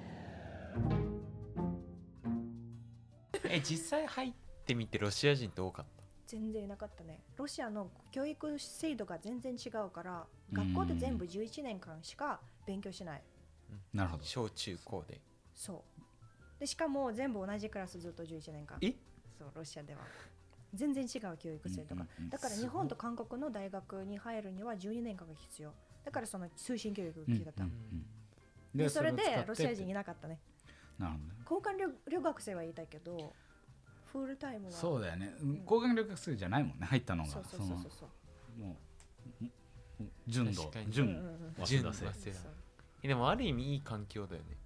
[3.48, 4.32] え実際入っ
[4.64, 6.02] てみてロシア人って多かった？
[6.26, 7.22] 全然いなかったね。
[7.36, 13.22] ロシアの教育制度が全然違うから学校で全部11年間しか勉強しない。
[13.92, 14.24] なるほど。
[14.24, 15.20] 小中高で。
[15.54, 15.84] そ
[16.58, 16.60] う。
[16.60, 18.78] でしかも全部同じクラスずっと11年間。
[18.80, 18.94] え？
[19.38, 20.00] そうロシアでは
[20.74, 22.30] 全然違う教育制度が、うんうんうん。
[22.30, 25.72] だから日本と韓国の大学に入るには12年間が必要。
[26.04, 27.76] だからその通信教育受けだった、うんうん
[28.74, 28.78] うん。
[28.78, 30.38] でそれでロシア人いなかったね。
[30.98, 31.30] なるほどね。
[31.50, 33.32] 交換留留学生は言いたいけど
[34.12, 34.72] フルタイムは。
[34.72, 35.62] そうだよね、ん。
[35.62, 37.30] 交換留学生じゃないもんね入ったのが。
[37.30, 38.76] そうそうそうそうも
[39.40, 39.44] う
[40.26, 42.12] 純度純う稲田生
[43.02, 44.56] でもある意味いい環境だよね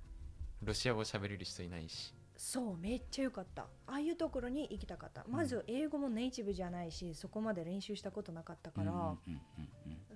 [0.63, 3.65] ロシア語喋れる人いないしそうめっちゃ良かった。
[3.87, 5.27] ああいうところに行きたかった。
[5.29, 9.15] まず英語もネイティブじゃないしそこまで練習したことなかったから、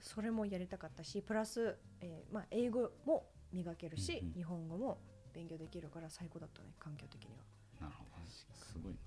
[0.00, 4.32] それもやりたかったしプラス、えーまあ、英語も磨けるし、うんうん。
[4.32, 4.98] 日本語も
[5.34, 7.88] 勉強できるから最高だったね環境的には。
[7.88, 8.16] なるほど。
[8.16, 8.98] ねすごいな。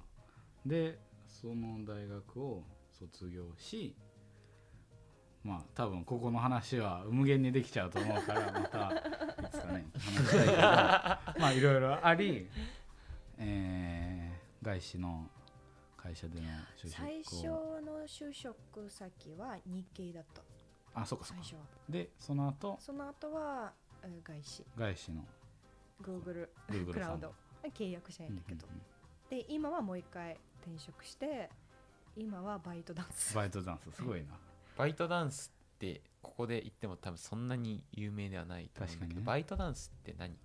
[0.68, 3.96] でその大学を卒業し
[5.44, 10.62] まあ多分ここの話は無限にできちゃうと思うからまたいつかね話したいけど。
[11.42, 12.48] まあいろいろあり、
[13.38, 15.30] えー外資の
[15.96, 16.48] 会社での
[16.78, 20.42] 就最初の就職先は日系だった。
[21.00, 21.44] あそうかそうか。
[21.44, 21.62] 最初は。
[21.90, 22.78] でその後？
[22.80, 23.74] その後は
[24.04, 24.66] えー外資。
[24.78, 25.24] 外資の。
[26.02, 27.34] Google Google クラウド。
[27.76, 29.46] 契約社員だけど、うんうんうん。
[29.48, 31.50] で今はもう一回転職して
[32.16, 33.36] 今はバイトダンス。
[33.36, 33.96] バイトダンス。
[33.96, 34.38] すごいな。
[34.78, 39.26] バイトダンスってここで言っても多分そんなに有名ではないと思うんだけど、確かにね。
[39.26, 40.38] バイトダンスって何？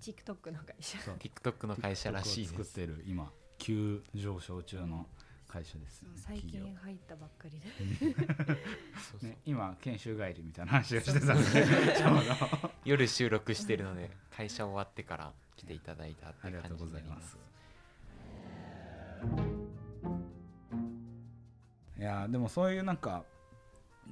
[0.00, 0.98] TikTok の会社。
[1.00, 1.14] そう。
[1.16, 5.06] TikTok の会社らしいです作ってる今急上昇中の
[5.48, 7.66] 会社です、そう最近入ったばっかりで。
[9.10, 9.28] そうそう。
[9.28, 12.70] ね、今研修帰りみたいな話をしてたんでちょうど。
[12.84, 17.38] 夜収録してるので会社終わってから来ていただいたってありがとう感じになりまございますす。
[21.98, 23.24] いやーでもそういうなんか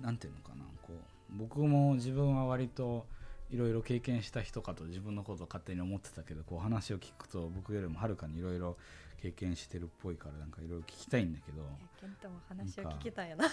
[0.01, 0.97] なんていうのかなこう
[1.31, 3.07] 僕も自分は割と
[3.51, 8.77] いろいろ経験した人かと自分のことを勝手に思ってたけどこう話を聞くと僕よりもはるかにいろいろ
[9.23, 11.63] 経験してるっぽいからなんかいろいろ聞きたいんだけど
[12.01, 13.49] ケントも話を聞きたいよな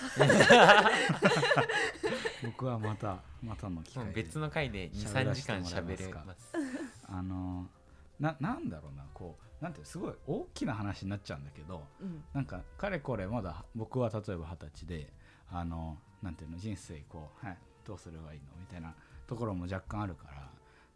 [2.44, 6.54] 僕はまたまたの機会別の回で喋23時間喋らえますかれます。
[7.08, 7.68] あの
[8.20, 12.24] ななんだろうなこうなんていうのすごい大きな話になっちゃうんだけどうん。
[12.34, 15.14] なんかかれこれまだ僕は例えば二十歳で
[15.52, 18.46] あのなんていうの人生こう、はい、どうすればいいの？
[18.60, 18.94] みたいな
[19.28, 20.50] ところも若干あるから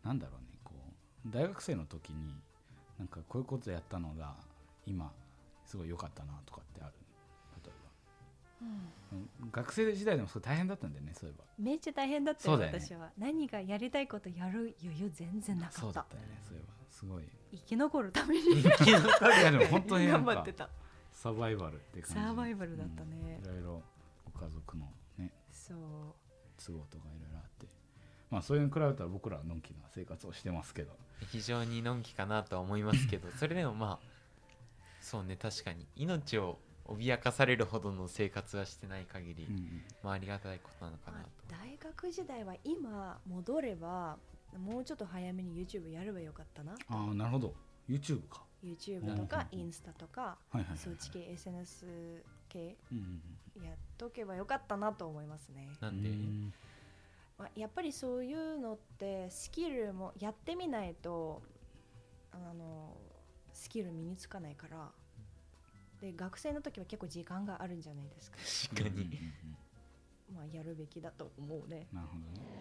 [0.04, 0.74] なんだろうねこ
[1.26, 2.34] う大学生の時に
[3.00, 4.36] なんかこういうことやったのが
[4.86, 5.12] 今
[5.66, 6.94] すごい良かったなとかってある？
[7.64, 7.74] 例え
[8.62, 9.52] ば、うん。
[9.52, 11.46] 学生時代でもすごい大変だったんだよねそういえば。
[11.60, 12.66] めっちゃ大変だったよね。
[12.74, 13.10] 私は。
[13.18, 16.74] 何がやりたいことやる余裕全然なかっそうだたったよねそういえば。
[16.90, 17.24] すごい。
[17.52, 18.62] 生き残るために。
[18.62, 20.70] いやでも本当に頑張ってた。
[21.12, 22.22] サバイバルって感じ。
[22.22, 23.42] サバイバルだったね。
[23.44, 23.52] うん。
[23.52, 23.84] いろいろ
[24.34, 24.86] ご家族の
[25.18, 25.78] ねそう。
[26.58, 27.37] 都合とかいろいろ
[28.30, 30.92] まあそれに比べたら僕らはのんきな生活をしてますけど。
[31.32, 34.08] 非常にのんきかなとは思いますけど それでもまあ
[35.02, 39.84] そうね確かに命を脅かされるほどの生活はしてない限り、うんうん。
[40.04, 44.18] まあありがたいことなのかなまとあ大学時代は今戻れば
[44.58, 47.54] もうちょっと早めに YouTube やればよかったなああなるほど。
[47.90, 48.44] YouTube か。
[48.64, 52.76] YouTube とかうんインスタとかはいはいはいそっち系 SNS 系
[53.64, 56.04] やっとけばよかったなと思いますね、うんなん。
[56.04, 56.10] で、
[57.56, 61.42] やっぱりそういうのってスキルもやってみないと
[62.32, 62.98] あの
[63.54, 64.90] スキル身につかないから
[66.02, 68.38] で学生の時は結構時間があるんじゃないですか。
[68.76, 69.20] 確かに、
[70.34, 71.88] まあやるべきだと思うね。
[71.92, 72.58] なるほどね。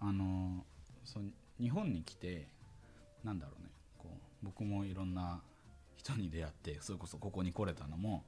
[0.00, 0.64] あの
[1.04, 1.24] そう
[1.60, 2.48] 日本に来て
[3.22, 3.70] なんだろうね。
[3.96, 5.42] こう僕もいろんな
[5.96, 8.24] 人に出会ってそれこそここに来れたのも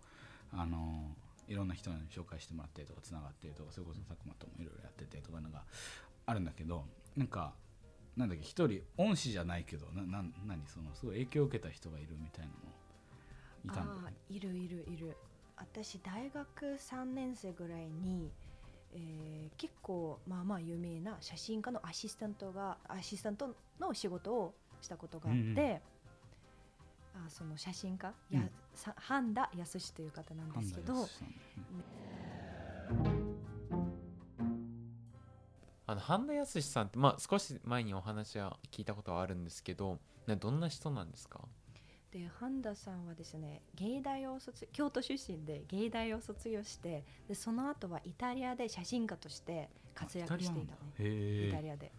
[0.53, 1.17] あの
[1.51, 5.65] いろんな人に紹介してもらってとかつながってとかそれこそ佐久間ともいろいろやっててとかのが
[6.27, 6.85] あるんだけど
[7.17, 7.53] なんか
[8.17, 12.81] なんだっけ一人恩師じゃないけどなな何そのすごい影響を受けた人がいるみたいなの
[13.65, 14.17] いたんだよああね。
[14.29, 14.85] いるいる。
[14.89, 15.17] いる。
[15.57, 18.31] 私大学3年生ぐらいに、
[18.95, 25.67] えー結構まあまあ有名な写真家のアシスタントがアシスタントの仕事をしたことがあって、うんうん。
[25.67, 25.81] あ
[27.29, 28.41] その写真家、やうん。
[28.41, 28.51] さ
[28.97, 31.09] 半田康という方なんですけど
[35.87, 41.41] あの半田康さんって、まあ、少し前にお話は聞いたことはあるんですけどなどんな人なんですか？
[42.13, 51.49] で半田さんはですね芸大を卒京都出身で芸大を卒業してでその後はイタリアで写真家として活躍していたね。
[51.49, 51.93] イタリアで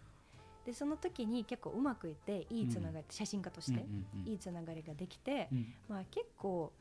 [0.64, 3.84] でその時に結構うまくいっていいつながり、写真家として、
[4.24, 5.74] いいつながりができて、うん。
[5.88, 6.72] まあ、結構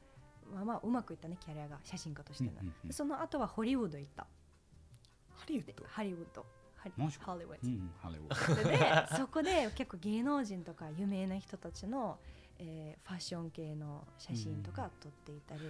[0.53, 2.51] まあまあうまくいったねキャリアが写真家としての、
[2.89, 4.27] うその後はホリウッド行った。
[5.35, 6.45] ハリウでハリウッド。
[6.75, 8.69] ハリウッド、うんハリウッド。
[8.69, 12.17] でそこで結構芸能人とか有名な人たちの、
[12.59, 15.61] えーファッション系の写真とか撮っていたり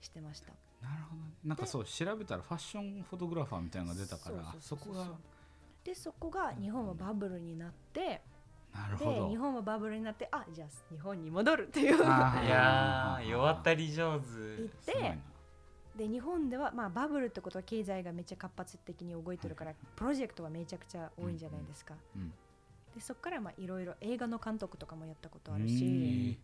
[0.00, 1.30] してました、なるほどね。
[1.44, 4.78] なんかそう調べたらファッションフォトグラファーみたいなのが出たからそうそうそうそう。
[4.78, 5.06] そこが
[5.84, 8.22] でそこが日本はバブルになって、
[8.72, 9.24] なるほど。
[9.24, 11.96] で日本はバブルになってあじゃあ日本に戻るっていう。
[11.96, 13.28] いやー。
[13.28, 14.26] 弱ったり上手。
[14.26, 15.10] すごいな。
[15.10, 15.18] て
[15.96, 22.32] で日本では、まあ、バブルってことは経済がめっちゃ活発的に動いてるから、はいプロジェクトはめちゃくちゃ多いんじゃないですか、うん。
[22.94, 26.38] でそこからまあいろいろ映画の監督とかもやったことあるうしん。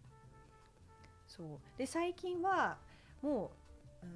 [1.26, 1.46] そう。
[1.78, 2.76] で最近は
[3.22, 3.65] もう、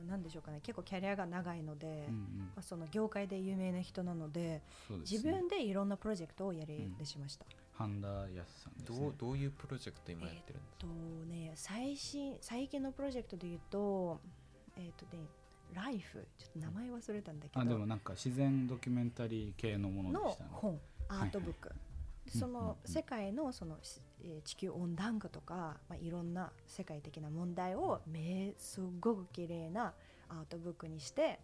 [0.03, 0.61] うん、なんでしょうかね。
[0.63, 2.51] 結構キャリアが長いので、うんうん。
[2.55, 4.63] まあ、その業界で有名な人なのでね。
[5.09, 8.99] 自分でいろんなプロジェクトをやり出しました、半田康さんですね。
[8.99, 10.93] どうどういうプロジェクト今やってるんですとか、
[11.33, 14.21] ね最新最近のプロジェクトで言うと、
[14.77, 15.23] えっ、とね
[15.75, 16.27] ライフ。
[16.39, 17.61] ちょっと名前忘れたんだけど。
[17.61, 20.51] あでもなんか自然ドキュメンタリー系のものでのしたね。
[20.53, 20.81] 本。
[21.09, 21.90] アートブック、でそうん
[22.35, 23.79] うんうんの世界のその、
[24.45, 29.95] 地球温暖化とか、まあ、いろんな世界的な問題をめすっごく綺麗な
[30.29, 31.41] アートブックにして、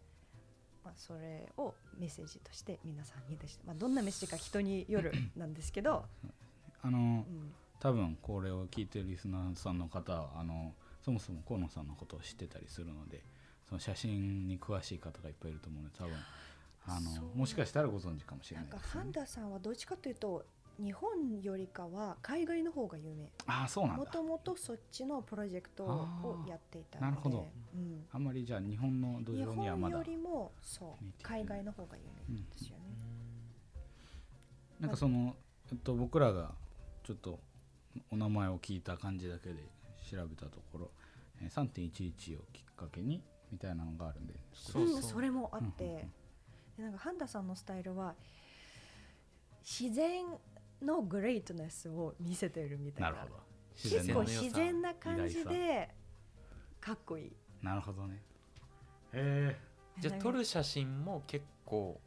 [0.84, 6.04] まあ、それをメッセージとして皆さんに出して、まあ、どんなメッセージか人によるなんですけど、
[6.82, 7.00] あのう
[7.32, 13.24] ん、多分これを聞いてるリスナーさんの方はあのそもそも河野さんのことを知ってたりするので
[13.68, 16.14] その写真に詳しい方がいっぱいいると思うので多分
[16.88, 20.44] あのもしかしたらご存知かもしれななんいですよねかハンダさんはどっちかというと
[20.78, 23.32] 日本よりかは海外の方が有名。
[23.46, 24.04] ああそうなんだ。
[24.04, 27.10] もともとそっちのプロジェクトをやっていたので。
[27.10, 27.46] なるほど。
[27.74, 32.84] うん、あんまりじゃあ日本の土日壌にはまだ本よりもそう海外の方が有名ですよね、
[34.80, 35.36] なんかその、
[35.70, 36.52] えっと、僕らが
[37.04, 37.38] ちょっと
[38.10, 39.56] お名前を聞いた感じだけで
[40.10, 40.90] 調べたところ、
[41.42, 44.96] えー3.11をきっかけにみたいなのがあるんでそうそう。
[44.96, 46.00] うんそれもあって、うんうんうん。
[46.78, 48.14] でなんかハンダさんのスタイルは
[49.62, 50.24] 自然
[50.82, 53.10] のグレートネスを見せてるみたいな。
[53.10, 53.42] なるほど。
[53.76, 55.90] 結構の自然な感じで
[56.80, 57.32] かっこいい。
[57.62, 58.22] なるほどね。
[59.12, 59.56] へ
[59.98, 62.00] じゃあ撮る写真も結構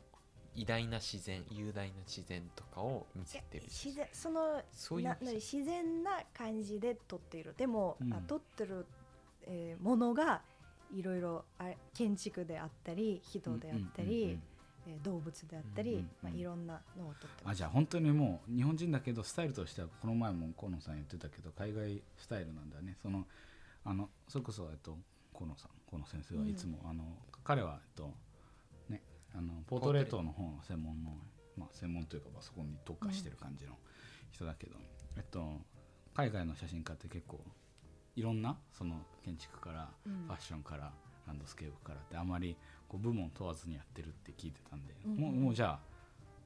[0.55, 7.53] 偉大な自然雄大な自然とかを見せてる自然そのそういう自然な感じで撮っている。
[7.57, 8.13] でも、うん。
[8.13, 8.85] あ撮ってる、
[9.43, 10.41] えーものが
[10.91, 14.39] いろいろあ建築であったり人であったり、
[15.03, 16.09] 動物であったり、うんうんうん。
[16.23, 17.13] まあ、いろんなのを
[17.45, 22.97] あじゃあ本当にもう日本人だけどスタイルとしてはこの前も河野さん言ってたけど海外スタイルなんだね。
[23.01, 23.25] その
[23.85, 24.97] あのそれこそ、えっと、
[25.33, 25.71] 河野さん。
[25.89, 27.03] 河野先生はいつも、あの
[27.43, 28.11] 彼は、えっと
[28.89, 29.01] ね、
[29.35, 31.17] あのポートレートの方の専門の、
[31.57, 33.71] まあ、専門というか、まあ、そこに特化してる感じの
[34.31, 34.75] 人だけど、
[35.17, 35.59] えっと、
[36.13, 37.39] 海外の写真家って結構
[38.15, 40.27] いろんなその建築からうん。
[40.27, 40.91] ファッションから
[41.25, 42.55] ランドスケープからってあまり
[42.89, 45.79] こう部門問わずにやってるって聞いてたんで、うんもうもうじゃあ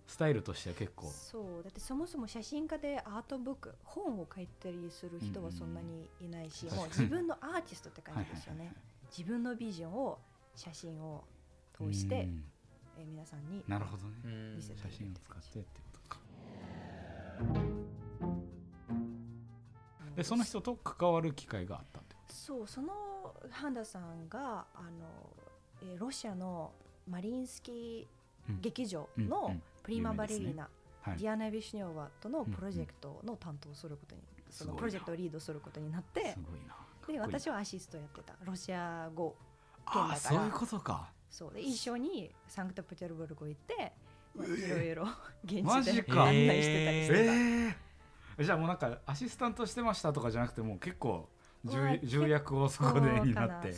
[0.05, 1.07] スタイルとしては結構。
[1.07, 8.73] そうだってそもそも写真家でアートブック本を書いたりする人はそんなにいないし、うんもう自分のアーティストって感じですよね。
[9.17, 10.19] 自分のビジョンを
[10.55, 11.23] 写真を
[11.75, 12.21] 通して、うん。
[12.21, 14.13] えー皆さんになるほどね。
[14.23, 16.19] うん見せて写真を使ってってことか。
[20.15, 22.93] でその人と関わる機会があったってこそうその
[23.49, 25.33] ハンダさんがあの、
[25.83, 26.71] えーロシアの
[27.09, 28.07] マリンスキ
[28.49, 28.55] うん。
[28.55, 29.25] ー劇場うん。
[29.25, 30.69] うのんプリマバレリーナ、と
[31.09, 31.19] はい。
[31.19, 36.35] ディアナ・ビシュニョーワとのうんうんプロジェクトの担当することに、そのプロジェクトをリードすることになって
[37.07, 39.35] でい私はアシストやってたロシア語
[39.85, 40.13] あ県だから。
[40.15, 41.09] あそういうことか。
[41.29, 41.53] そう。
[41.53, 43.91] で一緒にサンクトペテルブルク行って、
[44.35, 45.03] まあ、いろいろ
[45.43, 47.77] 現地で案内してたりしてた、え
[48.39, 51.29] えじゃあもうなんかアシスタントしてましたとかじゃなくてもう結構
[51.63, 53.73] 重役をそこでになって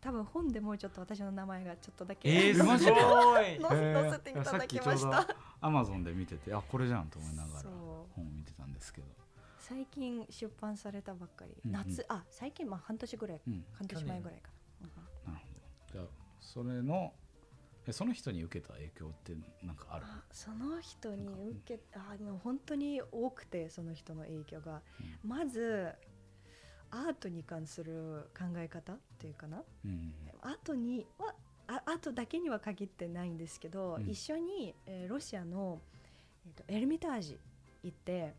[0.00, 2.78] 多分本でもうちょっと私の名前がちょっとだけ、えー、すごい。
[2.78, 5.36] 載せていただきました。
[5.60, 7.68] アマゾンで見ててあこれじゃんと思いながら
[8.14, 9.08] 本を見てたんですけど、
[9.58, 11.76] 最近出版されたばっかり、うんうん。
[11.76, 14.50] 夏あ最近まあ半年ぐらいうん、半年前ぐらいか
[15.26, 15.54] な、なるほ
[15.88, 15.92] ど。
[15.92, 16.04] じゃあ
[16.40, 17.12] それの
[17.86, 19.32] えその人に受けた影響って
[19.62, 24.82] なんかあるあその人に受けあでも本当に多くてその人の影響が、
[25.24, 25.92] まず
[26.90, 29.62] アートに関する考え方っていうかな？
[29.84, 30.12] うん。
[30.42, 31.34] アートには
[31.66, 34.08] あアートだけには限ってないんですけど、うん。
[34.08, 35.80] 一緒に、えーロシアの、
[36.46, 37.38] えーとエルミタージ
[37.82, 38.34] 行って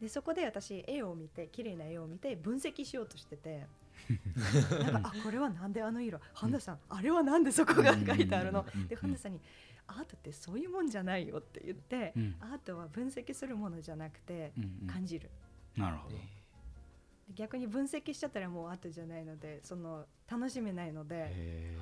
[0.00, 3.66] でそこで私絵を見て綺麗な絵を見て分析しようとしてて
[4.82, 6.18] なんかあこれはなんであの色？
[6.34, 8.88] ハンダさん、あれはなんでそこが書いてあるの、うん。
[8.88, 9.40] でハンダさんに
[9.86, 12.36] アートってそういうもんじゃないよって言って、うん。
[12.40, 14.86] アートは分析するものじゃなくてうんうん。
[14.88, 15.30] 感じる、
[15.76, 16.22] なるほど、で
[17.34, 21.76] 逆に分析しちゃったらもうアートじゃないのでその楽しめないので、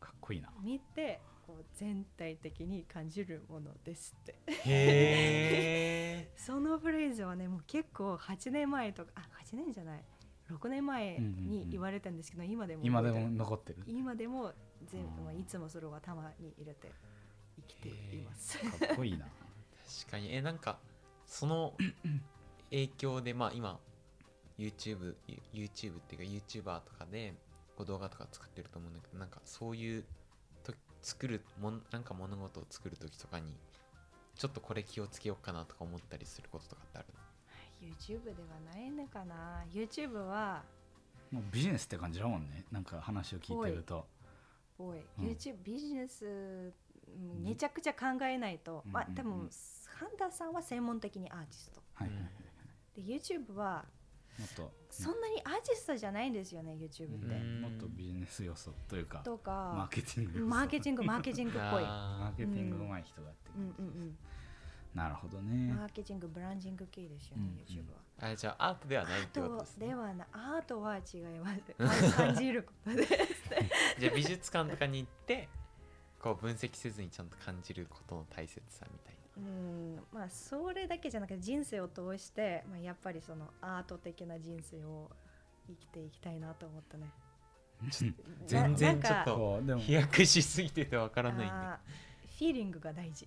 [0.00, 0.50] かっこいいな。
[0.62, 4.34] 見てこう全体的に感じるものですって。
[4.46, 10.04] へ そのフレーズはねもう結構8年前とかあ8年じゃない。
[10.50, 13.36] 6年前に言われたんですけど、今でも今でも覚えてる。
[13.38, 14.52] 残ってる今でも
[14.84, 16.92] 全部、うんまあ、いつもそれは頭に入れて
[17.56, 18.58] 生きています。
[18.58, 19.26] かっこいいな。
[20.04, 20.34] 確かに。
[20.34, 20.78] えなんか
[21.26, 21.74] その
[22.70, 23.80] 影響でまあ今
[24.58, 25.14] YouTube,
[25.52, 27.34] YouTube っていうか YouTuber とかで
[27.76, 30.04] こう動画とか作ってると思うんだけどなんかそういう
[30.62, 33.56] と作るもんなんか物事を作る時とかに
[34.36, 37.06] ちょっとこれ気をつけようかなとか思ったりすることとかってある
[37.82, 39.64] YouTube ではないのかな。
[39.72, 40.62] YouTube は
[41.30, 42.64] もうビジネスって感じだもんね。
[42.70, 44.06] なんか話を聞いてると。
[44.78, 45.26] おい、うん。
[45.26, 49.28] YouTube ビジネスうんめちゃくちゃ考えないと、うんまあ多うん。
[49.28, 49.50] うん分
[49.98, 51.82] ハンターさんは専門的にアーティスト。
[51.94, 52.10] はい。
[52.96, 53.84] で YouTube は
[54.38, 54.72] もっと。
[54.90, 57.60] そんなにアーティストじゃないんですよね YouTube って、うん。
[57.62, 60.30] もっとビジネス要素というかとマーかケティング。
[60.38, 61.82] 要素マーケティングマーケティングっぽい。
[61.82, 62.36] マあー。
[62.36, 64.18] ケティング上手い人がやってうんる、うん。
[64.94, 65.72] なるほどうんね。
[65.74, 67.80] マーケティングブランディング系ですよね、うんうん。
[67.80, 68.28] YouTube は。
[68.28, 69.86] ーあじゃあアートではないアーってことトですね。
[69.88, 71.38] ではなアートは違い
[71.78, 73.10] ます感じることです
[73.98, 75.48] じゃあ美術館とかに行って
[76.20, 85.10] こう分析せずにちゃんと感じることの大切さみたいうんまあそれだけじゃなくて人生を通して、まあ、やっぱりそのアート的な人生を
[85.66, 87.10] 生きていきたいなと思ったね。
[88.46, 91.50] 全然ちょっと飛躍しすぎててわからないん
[92.38, 93.26] フィーリングが大事、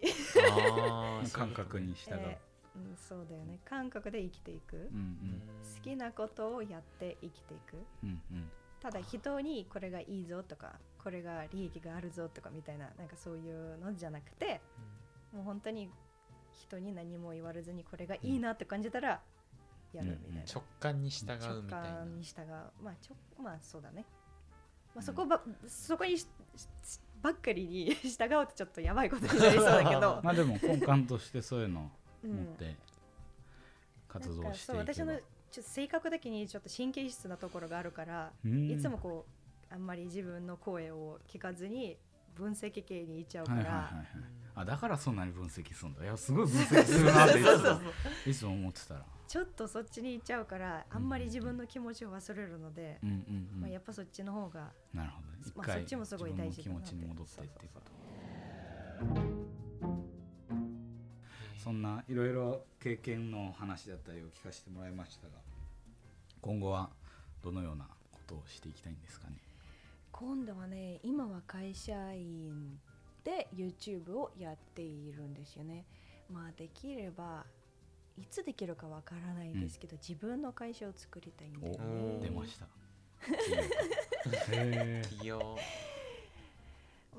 [1.32, 3.60] 感覚に従う、えーうん、そうだよね。
[3.66, 5.42] 感覚で生きていく、うん
[5.76, 7.78] 好きなことをやって生きていく。
[8.04, 8.38] うんうん。
[8.38, 14.62] うんただ人にこれがいいぞとかこれが利益があるぞとかみたいななんかそういうのじゃなくて
[15.34, 15.90] もう本当に
[16.52, 19.22] 人に何も言われずにこれがいいなって感じたら
[19.94, 21.88] やるみたいな、直感に従う直みたいな。
[21.98, 22.46] 感に従う
[22.84, 24.06] まあちょまあそうだね、
[24.96, 26.16] まあ、そこば、そこに
[27.22, 31.90] ばっかりに 従うとちょっとやばいことになりそうだけど、まあでも根幹としてそういうのを
[32.24, 32.76] うん持って
[34.08, 35.18] 活動していうけば、そ私の
[35.52, 38.70] ちょっと性格的にちょっと神経質なところがあるから、うん。
[38.70, 39.26] いつもこ
[39.72, 41.98] うあんまり自分の声を聞かずに
[42.38, 44.06] 分析系に行っちゃうから、はいはいはいはい。
[44.56, 46.04] あだからそんなに分析するんだ。
[46.04, 47.82] いやすごい分析するなっていつも。
[48.26, 49.06] いつも思ってたら。
[49.28, 53.16] ちょっとそっちに行っちゃうからあんまり自分の気持ちを忘れるので、うんうん
[53.56, 55.34] うんまあ、やっぱそっちの方がなるほどね。
[55.46, 57.98] 一まあ回そっちもすごい大事自分の気持ちに戻ってっていうこと。
[61.58, 65.34] そんないろいろ経験の話だったりを聞かせてもらいましたが
[66.40, 66.90] 今後は
[67.44, 69.36] どのようなことをしていきたいんですかね？
[70.12, 72.80] 今度はね今は会社員
[73.24, 75.86] で YouTube をやっているんですよね。
[76.32, 77.46] まあできれば
[78.18, 82.18] いつできるかわからないんですけど、自分の会社を作りたいんだよね。
[82.20, 82.68] お出ました。
[84.52, 85.58] へ 企業。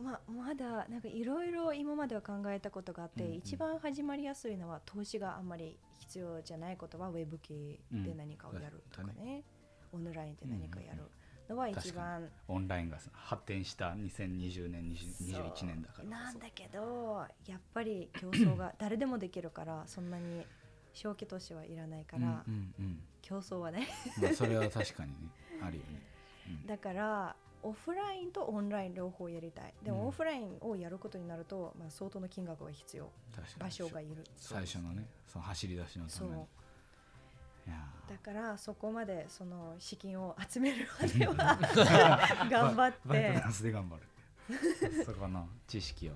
[0.02, 3.36] ままだなんかいろいろ今までは考えたことがあって、うんうん。
[3.36, 9.44] 一番始まりやすいのは投資があんまり必要じゃないことはウェブ系で何かをやるとかね、
[9.92, 11.02] オンラインで何かやる
[11.48, 15.44] のは一番、オンラインが発展した2020年20そう。
[15.44, 16.08] 21年だから。
[16.08, 20.44] なんだけどやっぱり競争が誰でもできるからそんなに
[20.92, 23.00] 小規投資はいらないから、うんうんうん。
[23.22, 23.88] 競争はね。
[24.20, 25.16] まあそれは確かにね。
[25.62, 26.02] あるよね、
[26.48, 26.66] うん。
[26.66, 29.74] だからオフラインとオンライン両方やりたい。
[29.82, 30.08] でも、うん。
[30.08, 33.10] オフラインをやることになると、まあ、相当の金額が必要。
[33.58, 34.24] 場所がいる。
[34.36, 36.46] 最初のねその走り出しのためにいやー
[38.08, 41.58] だからそこまでその資金を集めるまでは
[42.50, 44.02] 頑張っバイトてダンスで頑張る。
[45.04, 46.12] そこの知識を。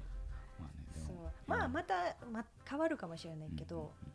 [0.59, 1.15] まあねでそう。
[1.15, 4.13] もまあまた、ま、変わるかもしれないけど、うんうん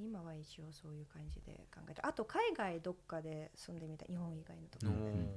[0.00, 2.00] 今は一応そういう感じで考えて。
[2.02, 4.08] あと海外どっかで住んでみたい。
[4.08, 5.10] 日本以外のところ。
[5.10, 5.28] で、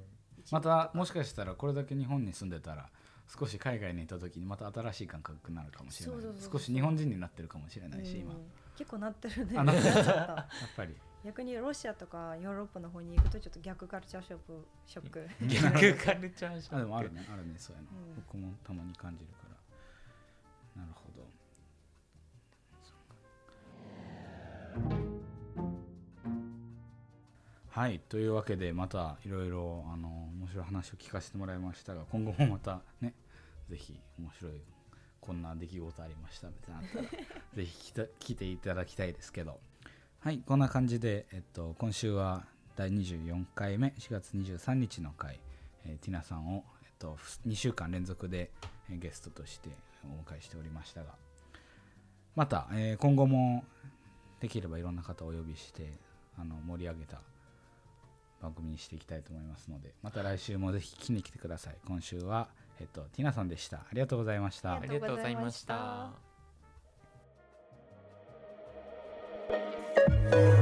[0.51, 2.89] またもしかしたらこれだけ日本に住んでたら
[3.27, 6.21] 少し海外にいた時にまた新しい感覚になるかもしれない。
[6.21, 6.59] そうそうそうそう。
[6.59, 8.33] 少し日本人になってるかもしれないし今。
[8.33, 8.45] やうん。
[8.77, 9.57] 結構なってるね。
[9.57, 10.11] あなってるちょっと。
[10.11, 10.15] っ
[10.77, 15.27] ぱり逆にロシアとかヨーロッパの方に行くとちょっと逆カルチャーショックショック。
[15.47, 16.75] 逆カルチャーショック。
[16.77, 19.47] あでもあるねあるねそういうの、うん僕もたまに感じるか
[20.75, 20.81] ら。
[20.81, 21.21] なるほど。
[27.69, 30.09] はいというわけでまたいろいろあの
[30.39, 33.13] 面白い話を聞かせてもらいましたが今後もまたね
[33.69, 34.53] ぜひ面白い
[35.21, 37.03] こんな出来事ありましたみたいなのあったら
[37.53, 39.59] ぜひ聞きた聞いていただきたいですけど
[40.23, 42.45] はいこんな感じで、えっと、今週は
[42.75, 45.39] 第24回目4月23日の回、
[45.83, 47.17] えーティナさんを、えっと、
[47.47, 48.51] 2週間連続で、
[48.91, 49.69] えーゲストとして
[50.03, 51.07] お迎えしておりましたが
[52.35, 53.63] また、えー今後も
[54.39, 55.91] できればいろんな方をお呼びして
[56.39, 57.19] あの盛り上げた
[58.43, 61.77] 番組にしていきたいと思いますのでまた来週もぜひ聞きに来てください。
[61.87, 62.47] 今週は、
[62.79, 63.77] えっと、ティナさんでした。
[63.77, 64.75] ありがとうございました。
[64.75, 66.30] ありがとうございましあ
[70.29, 70.61] り